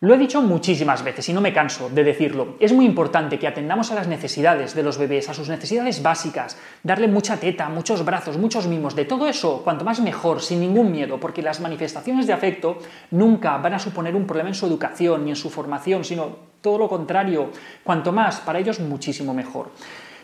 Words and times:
Lo 0.00 0.12
he 0.12 0.18
dicho 0.18 0.42
muchísimas 0.42 1.02
veces 1.02 1.26
y 1.30 1.32
no 1.32 1.40
me 1.40 1.54
canso 1.54 1.88
de 1.88 2.04
decirlo. 2.04 2.56
Es 2.60 2.70
muy 2.70 2.84
importante 2.84 3.38
que 3.38 3.46
atendamos 3.46 3.90
a 3.90 3.94
las 3.94 4.06
necesidades 4.06 4.74
de 4.74 4.82
los 4.82 4.98
bebés, 4.98 5.30
a 5.30 5.32
sus 5.32 5.48
necesidades 5.48 6.02
básicas, 6.02 6.58
darle 6.82 7.08
mucha 7.08 7.38
teta, 7.38 7.70
muchos 7.70 8.04
brazos, 8.04 8.36
muchos 8.36 8.66
mimos, 8.66 8.94
de 8.94 9.06
todo 9.06 9.26
eso, 9.26 9.62
cuanto 9.64 9.86
más 9.86 10.00
mejor, 10.00 10.42
sin 10.42 10.60
ningún 10.60 10.92
miedo, 10.92 11.18
porque 11.18 11.40
las 11.40 11.60
manifestaciones 11.60 12.26
de 12.26 12.34
afecto 12.34 12.76
nunca 13.10 13.56
van 13.56 13.72
a 13.72 13.78
suponer 13.78 14.14
un 14.14 14.26
problema 14.26 14.50
en 14.50 14.54
su 14.54 14.66
educación 14.66 15.24
ni 15.24 15.30
en 15.30 15.36
su 15.36 15.48
formación, 15.48 16.04
sino 16.04 16.36
todo 16.60 16.76
lo 16.76 16.90
contrario, 16.90 17.50
cuanto 17.82 18.12
más, 18.12 18.40
para 18.40 18.58
ellos 18.58 18.80
muchísimo 18.80 19.32
mejor. 19.32 19.70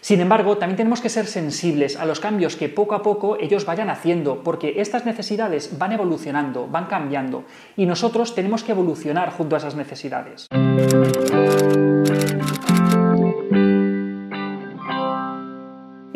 Sin 0.03 0.21
embargo, 0.21 0.59
también 0.59 0.77
tenemos 0.77 1.01
que 1.01 1.09
ser 1.09 1.27
sensibles 1.27 1.97
a 1.97 2.05
los 2.05 2.19
cambios 2.19 2.57
que 2.57 2.69
poco 2.69 2.97
a 2.97 3.05
poco 3.05 3.37
ellos 3.39 3.65
vayan 3.65 3.89
haciendo, 3.89 4.43
porque 4.43 4.81
estas 4.81 5.07
necesidades 5.07 5.79
van 5.79 5.93
evolucionando, 5.93 6.67
van 6.67 6.87
cambiando, 6.87 7.45
y 7.77 7.87
nosotros 7.87 8.35
tenemos 8.35 8.65
que 8.65 8.73
evolucionar 8.73 9.31
junto 9.31 9.55
a 9.55 9.59
esas 9.59 9.77
necesidades. 9.77 10.49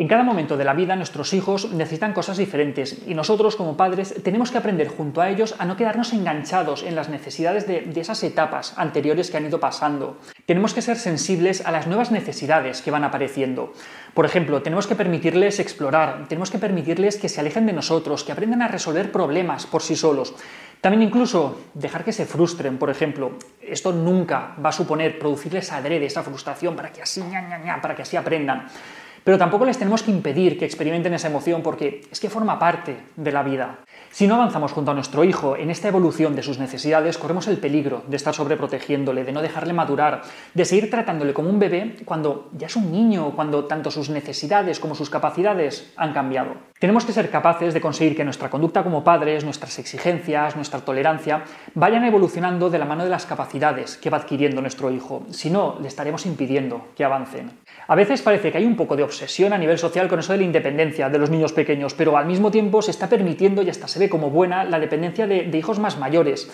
En 0.07 0.09
cada 0.09 0.23
momento 0.23 0.55
de 0.55 0.63
la 0.63 0.73
vida 0.73 0.95
nuestros 0.95 1.33
hijos 1.33 1.69
necesitan 1.73 2.13
cosas 2.13 2.37
diferentes 2.37 2.95
y 3.05 3.13
nosotros 3.13 3.57
como 3.57 3.75
padres 3.75 4.15
tenemos 4.23 4.51
que 4.51 4.57
aprender 4.57 4.87
junto 4.87 5.19
a 5.19 5.29
ellos 5.29 5.53
a 5.59 5.65
no 5.65 5.75
quedarnos 5.75 6.13
enganchados 6.13 6.83
en 6.83 6.95
las 6.95 7.09
necesidades 7.09 7.67
de, 7.67 7.91
esas 7.93 8.23
etapas 8.23 8.73
anteriores 8.77 9.29
que 9.29 9.35
han 9.35 9.47
ido 9.47 9.59
pasando. 9.59 10.17
Tenemos 10.45 10.73
que 10.73 10.81
ser 10.81 10.95
sensibles 10.95 11.59
a 11.65 11.73
las 11.73 11.87
nuevas 11.87 12.09
necesidades 12.09 12.81
que 12.81 12.89
van 12.89 13.03
apareciendo. 13.03 13.73
Por 14.13 14.25
ejemplo, 14.25 14.61
tenemos 14.61 14.87
que 14.87 14.95
permitirles 14.95 15.59
explorar, 15.59 16.25
tenemos 16.29 16.51
que 16.51 16.57
permitirles 16.57 17.17
que 17.17 17.27
se 17.27 17.41
alejen 17.41 17.65
de 17.65 17.73
nosotros, 17.73 18.23
que 18.23 18.31
aprendan 18.31 18.61
a 18.61 18.69
resolver 18.69 19.11
problemas 19.11 19.65
por 19.65 19.81
sí 19.81 19.97
solos. 19.97 20.35
También 20.79 21.03
incluso 21.03 21.59
dejar 21.73 22.05
que 22.05 22.13
se 22.13 22.25
frustren, 22.25 22.77
por 22.77 22.89
ejemplo. 22.89 23.31
Esto 23.61 23.91
nunca 23.91 24.55
va 24.63 24.69
a 24.69 24.71
suponer 24.71 25.19
producirles 25.19 25.73
adrede 25.73 26.05
esa 26.05 26.23
frustración 26.23 26.77
para 26.77 26.93
que 26.93 27.01
así, 27.01 27.21
para 27.81 27.93
que 27.93 28.03
así 28.03 28.15
aprendan. 28.15 28.67
Pero 29.27 29.37
tampoco 29.37 29.65
les 29.65 29.77
tenemos 29.77 30.03
que 30.03 30.11
impedir 30.11 30.57
que 30.57 30.63
experimenten 30.63 31.13
esa 31.13 31.27
emoción 31.27 31.61
porque 31.61 31.99
es 32.09 32.21
que 32.21 32.29
forma 32.29 32.57
parte 32.57 32.95
de 33.17 33.33
la 33.33 33.43
vida. 33.43 33.79
Si 34.09 34.25
no 34.25 34.35
avanzamos 34.35 34.71
junto 34.71 34.91
a 34.91 34.93
nuestro 34.93 35.25
hijo 35.25 35.57
en 35.57 35.69
esta 35.69 35.89
evolución 35.89 36.33
de 36.33 36.43
sus 36.43 36.59
necesidades, 36.59 37.17
corremos 37.17 37.49
el 37.49 37.57
peligro 37.57 38.03
de 38.07 38.15
estar 38.15 38.33
sobreprotegiéndole, 38.33 39.25
de 39.25 39.33
no 39.33 39.41
dejarle 39.41 39.73
madurar, 39.73 40.21
de 40.53 40.63
seguir 40.63 40.89
tratándole 40.89 41.33
como 41.33 41.49
un 41.49 41.59
bebé 41.59 41.97
cuando 42.05 42.49
ya 42.53 42.67
es 42.67 42.77
un 42.77 42.89
niño, 42.89 43.33
cuando 43.35 43.65
tanto 43.65 43.91
sus 43.91 44.09
necesidades 44.09 44.79
como 44.79 44.95
sus 44.95 45.09
capacidades 45.09 45.91
han 45.97 46.13
cambiado. 46.13 46.55
Tenemos 46.79 47.05
que 47.05 47.11
ser 47.11 47.31
capaces 47.31 47.73
de 47.73 47.81
conseguir 47.81 48.15
que 48.15 48.23
nuestra 48.23 48.51
conducta 48.51 48.83
como 48.83 49.03
padres, 49.03 49.43
nuestras 49.43 49.79
exigencias, 49.79 50.55
nuestra 50.55 50.81
tolerancia, 50.81 51.43
vayan 51.73 52.05
evolucionando 52.05 52.69
de 52.69 52.77
la 52.77 52.85
mano 52.85 53.03
de 53.03 53.09
las 53.09 53.25
capacidades 53.25 53.97
que 53.97 54.11
va 54.11 54.17
adquiriendo 54.17 54.61
nuestro 54.61 54.91
hijo. 54.91 55.25
Si 55.31 55.49
no, 55.49 55.79
le 55.81 55.87
estaremos 55.87 56.27
impidiendo 56.27 56.89
que 56.95 57.03
avancen. 57.03 57.49
A 57.87 57.95
veces 57.95 58.21
parece 58.21 58.51
que 58.51 58.59
hay 58.59 58.65
un 58.65 58.75
poco 58.75 58.95
de 58.95 59.01
obsesión 59.01 59.53
a 59.53 59.57
nivel 59.57 59.79
social 59.79 60.07
con 60.07 60.19
eso 60.19 60.33
de 60.33 60.37
la 60.37 60.43
independencia 60.43 61.09
de 61.09 61.17
los 61.17 61.31
niños 61.31 61.51
pequeños, 61.51 61.95
pero 61.95 62.15
al 62.15 62.27
mismo 62.27 62.51
tiempo 62.51 62.83
se 62.83 62.91
está 62.91 63.09
permitiendo 63.09 63.63
y 63.63 63.71
hasta 63.71 63.87
se 63.87 63.97
ve 63.97 64.07
como 64.07 64.29
buena 64.29 64.63
la 64.63 64.79
dependencia 64.79 65.25
de, 65.25 65.49
hijos 65.57 65.79
más 65.79 65.97
mayores. 65.97 66.47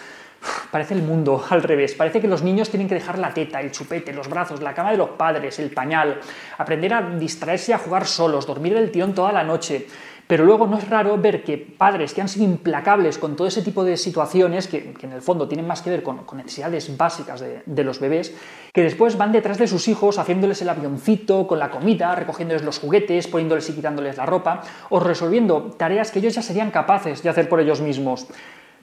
parece 0.72 0.94
el 0.94 1.02
mundo 1.02 1.44
al 1.50 1.64
revés. 1.64 1.96
Parece 1.96 2.22
que 2.22 2.30
los 2.30 2.44
niños 2.44 2.70
tienen 2.70 2.88
que 2.88 2.96
dejar 2.96 3.20
la 3.20 3.34
teta, 3.34 3.60
el 3.60 3.72
chupete, 3.72 4.14
los 4.14 4.30
brazos, 4.30 4.62
la 4.62 4.74
cama 4.74 4.92
de 4.92 4.98
los 4.98 5.10
padres, 5.10 5.60
el 5.60 5.72
pañal, 5.72 6.22
aprender 6.58 6.94
a 6.94 7.02
distraerse 7.02 7.72
y 7.72 7.74
a 7.74 7.78
jugar 7.78 8.06
solos, 8.06 8.48
dormir 8.48 8.74
del 8.74 8.90
tirón 8.90 9.14
toda 9.14 9.34
la 9.34 9.44
noche. 9.44 9.86
Pero 10.28 10.46
luego 10.46 10.68
no 10.68 10.78
es 10.78 10.90
raro 10.90 11.18
ver 11.18 11.44
que 11.44 11.58
padres 11.58 12.14
que 12.14 12.22
han 12.22 12.30
sido 12.30 12.46
implacables 12.46 13.18
con 13.18 13.36
todo 13.36 13.48
ese 13.48 13.62
tipo 13.62 13.84
de 13.84 13.98
situaciones, 13.98 14.68
que, 14.68 14.94
en 15.02 15.12
el 15.12 15.22
fondo 15.22 15.48
tienen 15.48 15.68
más 15.68 15.82
que 15.82 15.90
ver 15.90 16.04
con, 16.04 16.22
necesidades 16.36 16.96
básicas 16.98 17.42
de, 17.42 17.62
de, 17.66 17.84
los 17.84 18.00
bebés, 18.00 18.34
que 18.74 18.82
después 18.84 19.18
van 19.18 19.32
detrás 19.32 19.58
de 19.58 19.68
sus 19.68 19.88
hijos 19.88 20.18
haciéndoles 20.18 20.62
el 20.62 20.70
avioncito 20.70 21.46
con 21.46 21.60
la 21.60 21.70
comida, 21.70 22.16
recogiéndoles 22.16 22.64
los 22.64 22.80
juguetes, 22.80 23.28
poniéndoles 23.28 23.70
y 23.70 23.74
quitándoles 23.74 24.18
la 24.18 24.26
ropa, 24.26 24.62
o 24.90 25.00
resolviendo 25.00 25.72
tareas 25.78 26.12
que 26.12 26.20
ellos 26.20 26.36
ya 26.36 26.42
serían 26.42 26.72
capaces 26.72 27.22
de 27.22 27.30
hacer 27.30 27.50
por 27.50 27.60
ellos 27.60 27.82
mismos. 27.82 28.28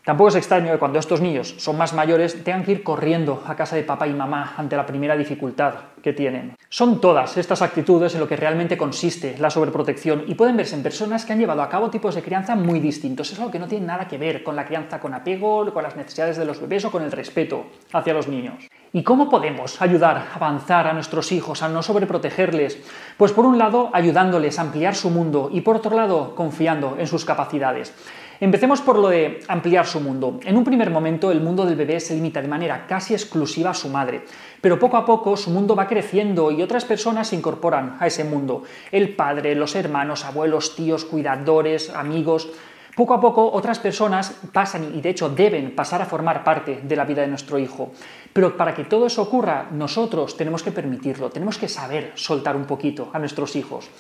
Tampoco 0.05 0.29
es 0.31 0.37
extraño 0.37 0.73
que 0.73 0.79
cuando 0.79 0.99
estos 0.99 1.21
niños 1.21 1.55
son 1.59 1.77
más 1.77 1.93
mayores 1.93 2.43
tengan 2.43 2.65
que 2.65 2.73
ir 2.73 2.83
corriendo 2.83 3.43
a 3.47 3.55
casa 3.55 3.77
de 3.77 3.83
papá 3.83 4.09
y 4.09 4.15
mamá 4.15 4.55
ante 4.57 4.75
la 4.75 4.87
primera 4.87 5.15
dificultad 5.15 5.75
que 6.03 6.15
tienen. 6.15 6.57
Son 6.71 7.03
todas 7.03 7.37
estas 7.37 7.61
actitudes 7.61 8.15
en 8.15 8.21
lo 8.21 8.29
que 8.29 8.37
realmente 8.37 8.79
consiste 8.79 9.37
la 9.39 9.51
sobreprotección 9.51 10.25
y 10.27 10.35
pueden 10.35 10.57
verse 10.57 10.75
en 10.75 10.83
personas 10.83 11.27
que 11.27 11.35
han 11.35 11.39
llevado 11.39 11.61
a 11.61 11.69
cabo 11.69 11.91
tipos 11.91 12.15
de 12.15 12.23
crianza 12.23 12.57
muy 12.57 12.81
distintos. 12.81 13.31
Es 13.31 13.39
algo 13.39 13.51
que 13.51 13.59
no 13.59 13.69
tiene 13.69 13.87
nada 13.87 14.09
que 14.09 14.17
ver 14.17 14.43
con 14.43 14.57
la 14.57 14.65
crianza 14.65 15.01
con 15.01 15.13
apego, 15.13 15.71
con 15.71 15.83
las 15.83 15.97
necesidades 15.97 16.39
de 16.39 16.47
los 16.47 16.61
bebés 16.61 16.87
o 16.87 16.91
con 16.91 17.03
el 17.03 17.13
respeto 17.13 17.67
hacia 17.93 18.15
los 18.15 18.27
niños. 18.27 18.69
¿Y 18.95 19.03
cómo 19.03 19.29
podemos 19.29 19.83
ayudar 19.83 20.17
a 20.17 20.35
avanzar 20.35 20.87
a 20.87 20.95
nuestros 20.95 21.31
hijos, 21.31 21.63
a 21.63 21.69
no 21.69 21.83
sobreprotegerles? 21.83 22.79
Pues 23.19 23.33
por 23.33 23.45
un 23.45 23.59
lado 23.59 23.91
ayudándoles 23.93 24.59
a 24.59 24.63
ampliar 24.63 24.95
su 24.95 25.11
mundo 25.11 25.51
y 25.53 25.61
por 25.61 25.77
otro 25.77 25.95
lado 25.95 26.35
confiando 26.35 26.97
en 26.99 27.07
sus 27.07 27.27
capacidades. 27.27 27.93
Empecemos 28.41 28.81
por 28.81 28.99
lo 28.99 29.11
de 29.11 29.41
ampliar 29.49 29.87
su 29.87 30.01
mundo. 30.01 30.41
En 30.45 30.57
un 30.57 30.65
primer 30.65 30.89
momento 30.89 31.31
el 31.31 31.43
mundo 31.43 31.67
del 31.67 31.77
bebé 31.77 32.01
se 32.01 32.15
limita 32.15 32.41
de 32.41 32.49
manera 32.49 32.87
casi 32.87 33.13
exclusiva 33.13 33.69
a 33.69 33.75
su 33.75 33.91
madre, 33.91 34.23
pero 34.63 34.79
poco 34.79 34.97
a 34.97 35.05
poco 35.05 35.37
su 35.37 35.51
mundo 35.51 35.77
va 35.77 35.87
creciendo 35.87 36.51
y 36.51 36.63
otras 36.63 36.87
personas 36.87 37.29
se 37.29 37.37
incorporan 37.37 37.99
a 38.01 38.07
ese 38.07 38.25
mundo. 38.25 38.63
El 38.91 39.15
padre, 39.15 39.55
los 39.55 39.75
hermanos, 39.75 40.25
abuelos, 40.25 40.75
tíos, 40.75 41.05
cuidadores, 41.05 41.91
amigos. 41.91 42.49
Poco 42.97 43.13
a 43.13 43.21
poco 43.21 43.53
otras 43.53 43.79
personas 43.79 44.35
pasan 44.55 44.95
y 44.95 45.03
de 45.03 45.11
hecho 45.11 45.29
deben 45.29 45.75
pasar 45.75 46.01
a 46.01 46.07
formar 46.07 46.43
parte 46.43 46.81
de 46.83 46.97
la 46.97 47.05
vida 47.05 47.21
de 47.21 47.29
nuestro 47.29 47.59
hijo. 47.59 47.93
Pero 48.33 48.57
para 48.57 48.75
que 48.75 48.85
todo 48.85 49.07
eso 49.07 49.21
ocurra, 49.21 49.69
nosotros 49.71 50.39
tenemos 50.39 50.63
que 50.63 50.73
permitirlo, 50.73 51.29
tenemos 51.29 51.59
que 51.59 51.69
saber 51.69 52.13
soltar 52.15 52.57
un 52.57 52.65
poquito 52.65 53.11
a 53.13 53.19
nuestros 53.19 53.55
hijos. 53.55 53.91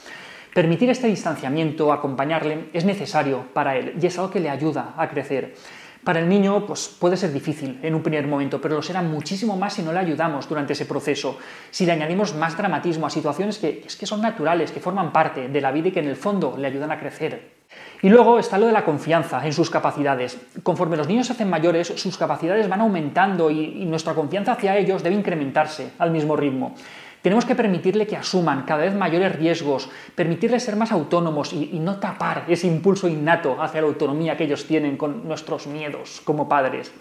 Permitir 0.55 0.91
este 0.91 1.06
distanciamiento, 1.06 1.93
acompañarle, 1.93 2.71
es 2.72 2.84
necesario 2.84 3.44
para 3.53 3.77
él 3.77 3.94
y 4.00 4.06
es 4.06 4.19
algo 4.19 4.33
que 4.33 4.41
le 4.41 4.50
ayuda 4.50 4.94
a 4.97 5.09
crecer. 5.09 5.55
Para 6.03 6.19
el 6.19 6.28
niño 6.28 6.66
pues, 6.66 6.88
puede 6.88 7.16
ser 7.16 7.33
difícil 7.33 7.78
en 7.83 7.94
un 7.94 8.03
primer 8.03 8.27
momento, 8.27 8.60
pero 8.60 8.75
lo 8.75 8.83
será 8.83 9.00
muchísimo 9.03 9.56
más 9.56 9.75
si 9.75 9.83
no 9.83 9.93
le 9.93 9.99
ayudamos 9.99 10.49
durante 10.49 10.72
ese 10.72 10.87
proceso, 10.87 11.39
si 11.71 11.87
le 11.87 11.93
añadimos 11.93 12.34
más 12.34 12.56
dramatismo 12.56 13.06
a 13.06 13.10
situaciones 13.10 13.59
que, 13.59 13.84
es 13.87 13.97
que 13.97 14.06
son 14.06 14.22
naturales, 14.22 14.72
que 14.72 14.81
forman 14.81 15.12
parte 15.12 15.49
de 15.49 15.60
la 15.60 15.71
vida 15.71 15.89
y 15.89 15.93
que 15.93 16.00
en 16.00 16.09
el 16.09 16.16
fondo 16.16 16.56
le 16.59 16.66
ayudan 16.66 16.91
a 16.91 16.99
crecer. 16.99 17.60
Y 18.03 18.09
luego 18.09 18.39
está 18.39 18.59
lo 18.59 18.66
de 18.66 18.72
la 18.72 18.84
confianza 18.84 19.47
en 19.47 19.53
sus 19.53 19.71
capacidades. 19.71 20.39
Conforme 20.62 20.97
los 20.97 21.06
niños 21.06 21.27
se 21.27 21.34
hacen 21.34 21.50
mayores, 21.50 21.89
sus 21.89 22.16
capacidades 22.16 22.69
van 22.69 22.81
aumentando 22.81 23.50
y 23.50 23.84
nuestra 23.84 24.15
confianza 24.15 24.53
hacia 24.53 24.77
ellos 24.78 25.03
debe 25.05 25.15
incrementarse 25.15 25.93
al 25.99 26.10
mismo 26.10 26.34
ritmo. 26.34 26.75
Tenemos 27.22 27.44
que 27.44 27.54
permitirle 27.54 28.06
que 28.06 28.16
asuman 28.16 28.62
cada 28.62 28.84
vez 28.84 28.94
mayores 28.94 29.36
riesgos, 29.36 29.91
permitirles 30.14 30.62
ser 30.62 30.76
más 30.76 30.91
autónomos 30.91 31.53
y, 31.53 31.78
no 31.81 31.97
tapar 31.98 32.44
ese 32.48 32.66
impulso 32.66 33.08
innato 33.08 33.60
hacia 33.62 33.82
la 33.82 33.88
autonomía 33.88 34.36
que 34.36 34.44
ellos 34.44 34.66
tienen 34.66 34.97
con 34.97 35.28
nuestros 35.28 35.66
miedos 35.66 36.22
como 36.25 36.48
padres. 36.48 36.92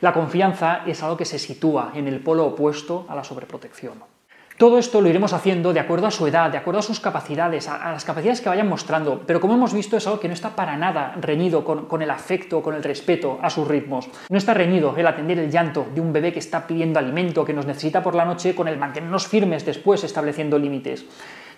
La 0.00 0.12
confianza 0.12 0.82
es 0.86 1.02
algo 1.02 1.16
que 1.16 1.24
se 1.24 1.38
sitúa 1.38 1.92
en 1.94 2.08
el 2.08 2.20
polo 2.20 2.46
opuesto 2.46 3.06
a 3.08 3.14
la 3.14 3.24
sobreprotección. 3.24 4.13
Todo 4.56 4.78
esto 4.78 5.00
lo 5.00 5.08
iremos 5.08 5.32
haciendo 5.32 5.72
de 5.72 5.80
acuerdo 5.80 6.06
a 6.06 6.12
su 6.12 6.28
edad, 6.28 6.48
de 6.48 6.58
acuerdo 6.58 6.78
a 6.78 6.82
sus 6.82 7.00
capacidades, 7.00 7.68
a, 7.68 7.90
las 7.90 8.04
capacidades 8.04 8.40
que 8.40 8.48
vayan 8.48 8.68
mostrando, 8.68 9.20
pero 9.26 9.40
como 9.40 9.54
hemos 9.54 9.74
visto 9.74 9.96
es 9.96 10.06
algo 10.06 10.20
que 10.20 10.28
no 10.28 10.34
está 10.34 10.50
para 10.50 10.76
nada 10.76 11.16
reñido 11.20 11.64
con, 11.64 11.86
con 11.86 12.02
el 12.02 12.10
afecto, 12.10 12.62
con 12.62 12.76
el 12.76 12.84
respeto 12.84 13.40
a 13.42 13.50
sus 13.50 13.66
ritmos. 13.66 14.08
No 14.30 14.38
está 14.38 14.54
reñido 14.54 14.96
el 14.96 15.08
atender 15.08 15.40
el 15.40 15.50
llanto 15.50 15.88
de 15.92 16.00
un 16.00 16.12
bebé 16.12 16.32
que 16.32 16.38
está 16.38 16.68
pidiendo 16.68 17.00
alimento, 17.00 17.44
que 17.44 17.52
nos 17.52 17.66
necesita 17.66 18.00
por 18.00 18.14
la 18.14 18.24
noche, 18.24 18.54
con 18.54 18.68
el 18.68 18.78
mantenernos 18.78 19.26
firmes 19.26 19.66
después 19.66 20.04
estableciendo 20.04 20.56
límites. 20.56 21.04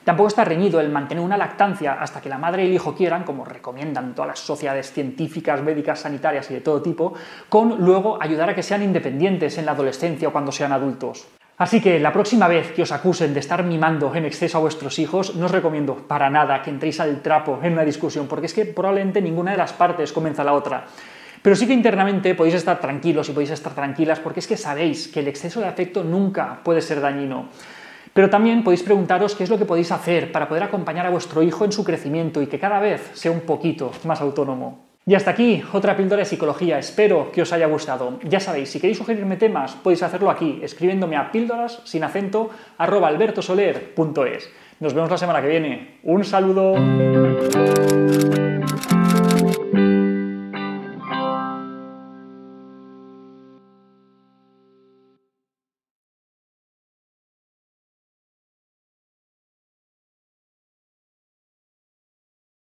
Tampoco 0.03 0.29
está 0.29 0.45
reñido 0.47 0.81
el 0.81 0.89
mantener 0.89 1.23
una 1.23 1.37
lactancia 1.37 1.99
hasta 2.01 2.23
que 2.23 2.31
la 2.31 2.39
madre 2.39 2.65
y 2.65 2.69
el 2.69 2.75
hijo 2.75 2.95
quieran, 2.95 3.25
como 3.25 3.45
recomiendan 3.45 4.15
todas 4.15 4.29
las 4.29 4.39
sociedades 4.39 4.91
científicas, 4.91 5.63
médicas, 5.63 6.01
sanitarias 6.01 6.51
y 6.51 6.55
de 6.55 6.61
todo 6.63 6.81
tipo, 6.81 7.13
con 7.51 7.85
luego 7.85 8.17
ayudar 8.23 8.49
a 8.49 8.55
que 8.55 8.63
sean 8.63 8.83
independientes 8.83 9.59
en 9.59 9.67
la 9.67 9.73
adolescencia 9.73 10.29
o 10.29 10.33
cuando 10.33 10.51
sean 10.51 10.73
adultos. 10.73 11.27
Así 11.59 11.81
que 11.81 11.99
la 11.99 12.13
próxima 12.13 12.49
vez 12.49 12.73
que 12.73 12.83
os 12.83 12.93
acusen 12.93 13.33
de 13.33 13.41
estar 13.41 13.65
mimando 13.65 14.15
en 14.15 14.27
exceso 14.27 14.59
a 14.59 14.61
vuestros 14.61 14.99
hijos, 14.99 15.37
no 15.37 15.47
os 15.47 15.53
recomiendo 15.53 15.97
para 16.07 16.29
nada 16.29 16.61
que 16.61 16.69
entréis 16.69 17.01
al 17.01 17.23
trapo 17.23 17.61
en 17.63 17.73
una 17.73 17.85
discusión, 17.85 18.29
porque 18.29 18.45
es 18.45 18.53
que 18.53 18.67
probablemente 18.67 19.23
ninguna 19.23 19.53
de 19.53 19.57
las 19.57 19.73
partes 19.73 20.13
comienza 20.13 20.45
la 20.45 20.53
otra. 20.53 20.85
Pero 21.41 21.57
sí 21.57 21.67
que 21.67 21.73
internamente 21.73 22.35
podéis 22.35 22.57
estar 22.57 22.79
tranquilos 22.79 23.31
y 23.31 23.33
podéis 23.33 23.53
estar 23.53 23.73
tranquilas, 23.73 24.21
porque 24.21 24.41
es 24.41 24.47
que 24.47 24.59
sabéis 24.59 25.09
que 25.09 25.21
el 25.21 25.29
exceso 25.29 25.61
de 25.61 25.67
afecto 25.67 26.05
nunca 26.05 26.61
puede 26.63 26.83
ser 26.83 27.01
dañino. 27.01 27.49
Pero 28.13 28.29
también 28.29 28.63
podéis 28.63 28.83
preguntaros 28.83 29.35
qué 29.35 29.45
es 29.45 29.51
lo 29.51 29.57
que 29.57 29.65
podéis 29.65 29.93
hacer 29.93 30.33
para 30.33 30.49
poder 30.49 30.65
acompañar 30.65 31.07
a 31.07 31.11
vuestro 31.11 31.43
hijo 31.43 31.65
en 31.65 31.73
su 31.73 31.85
crecimiento 31.85 32.43
y 32.43 32.49
que 32.49 32.59
cada 32.59 32.81
vez 32.81 33.13
sea 33.15 33.31
un 33.31 33.41
poquito 33.41 33.93
más 34.05 34.21
autónomo. 34.21 34.86
Y 35.09 35.15
hasta 35.15 35.31
aquí 35.31 35.63
otra 35.73 35.97
píldora 35.97 36.21
de 36.21 36.25
psicología. 36.25 36.81
Espero 36.81 37.31
que 37.31 37.43
os 37.43 37.53
haya 37.53 37.69
gustado. 37.69 38.19
Ya 38.25 38.41
sabéis, 38.41 38.71
si 38.71 38.81
queréis 38.81 38.99
sugerirme 38.99 39.37
temas, 39.37 39.77
podéis 39.77 40.03
hacerlo 40.03 40.31
aquí, 40.31 40.59
escribiéndome 40.63 41.17
a 41.17 41.31
píldoras 41.31 41.81
sin 41.85 42.03
acento 42.03 42.51
albertosoler.es. 42.77 44.51
Nos 44.81 44.95
vemos 44.95 45.09
la 45.09 45.17
semana 45.17 45.41
que 45.41 45.49
viene. 45.49 45.99
Un 46.03 46.25
saludo. 46.25 46.75